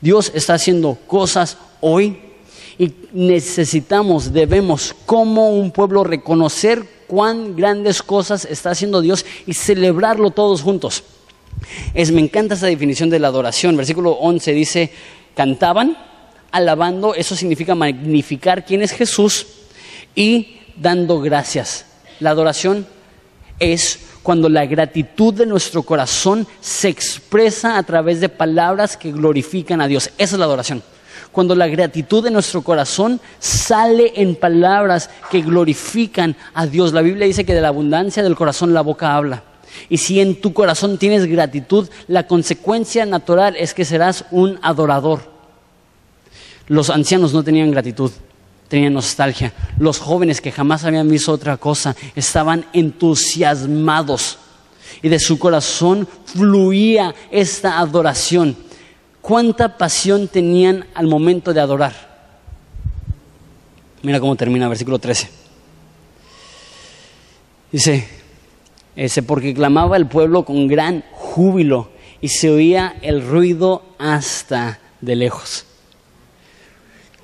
[0.00, 2.18] Dios está haciendo cosas hoy
[2.78, 10.32] y necesitamos, debemos como un pueblo reconocer cuán grandes cosas está haciendo Dios y celebrarlo
[10.32, 11.04] todos juntos.
[11.94, 13.76] Es, me encanta esa definición de la adoración.
[13.76, 14.90] Versículo 11 dice,
[15.36, 15.96] cantaban,
[16.50, 19.46] alabando, eso significa magnificar quién es Jesús
[20.16, 21.86] y dando gracias.
[22.18, 22.84] La adoración
[23.60, 29.80] es cuando la gratitud de nuestro corazón se expresa a través de palabras que glorifican
[29.80, 30.10] a Dios.
[30.18, 30.82] Esa es la adoración
[31.34, 36.92] cuando la gratitud de nuestro corazón sale en palabras que glorifican a Dios.
[36.92, 39.42] La Biblia dice que de la abundancia del corazón la boca habla.
[39.88, 45.20] Y si en tu corazón tienes gratitud, la consecuencia natural es que serás un adorador.
[46.68, 48.12] Los ancianos no tenían gratitud,
[48.68, 49.52] tenían nostalgia.
[49.78, 54.38] Los jóvenes que jamás habían visto otra cosa estaban entusiasmados
[55.02, 58.56] y de su corazón fluía esta adoración.
[59.24, 61.94] ¿Cuánta pasión tenían al momento de adorar?
[64.02, 65.30] Mira cómo termina versículo 13.
[67.72, 68.06] Dice,
[68.94, 71.88] ese porque clamaba el pueblo con gran júbilo
[72.20, 75.64] y se oía el ruido hasta de lejos.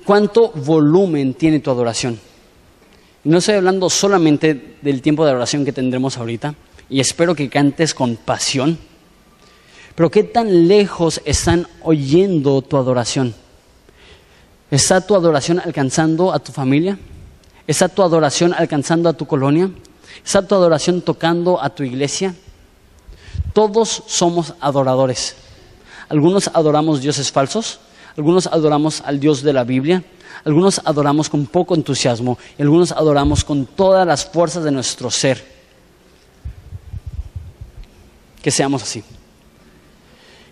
[0.06, 2.18] ¿Cuánto volumen tiene tu adoración?
[3.24, 6.54] No estoy hablando solamente del tiempo de adoración que tendremos ahorita,
[6.88, 8.78] y espero que cantes con pasión,
[10.00, 13.34] pero ¿qué tan lejos están oyendo tu adoración?
[14.70, 16.98] ¿Está tu adoración alcanzando a tu familia?
[17.66, 19.70] ¿Está tu adoración alcanzando a tu colonia?
[20.24, 22.34] ¿Está tu adoración tocando a tu iglesia?
[23.52, 25.36] Todos somos adoradores.
[26.08, 27.80] Algunos adoramos dioses falsos,
[28.16, 30.02] algunos adoramos al Dios de la Biblia,
[30.46, 35.44] algunos adoramos con poco entusiasmo y algunos adoramos con todas las fuerzas de nuestro ser.
[38.40, 39.04] Que seamos así.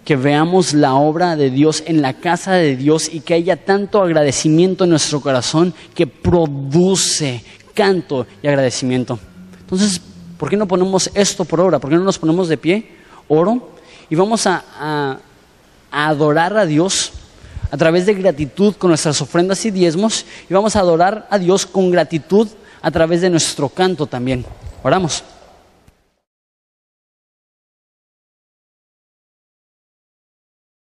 [0.08, 4.02] Que veamos la obra de Dios en la casa de Dios y que haya tanto
[4.02, 7.44] agradecimiento en nuestro corazón que produce
[7.74, 9.18] canto y agradecimiento.
[9.60, 10.00] Entonces,
[10.38, 11.78] ¿por qué no ponemos esto por obra?
[11.78, 12.88] ¿Por qué no nos ponemos de pie,
[13.28, 13.68] oro,
[14.08, 15.18] y vamos a, a,
[15.92, 17.12] adorar a Dios
[17.70, 21.66] a través de gratitud con nuestras ofrendas y diezmos, y vamos a adorar a Dios
[21.66, 22.48] con gratitud
[22.80, 24.46] a través de nuestro canto también.
[24.82, 25.22] Oramos.